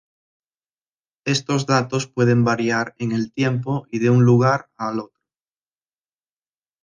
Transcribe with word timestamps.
Estos 1.25 1.67
datos 1.67 2.07
pueden 2.07 2.43
variar 2.43 2.95
en 2.97 3.11
el 3.11 3.31
tiempo 3.31 3.85
y 3.91 3.99
de 3.99 4.09
un 4.09 4.23
lugar 4.25 4.71
al 4.75 4.99
otro. 4.99 5.21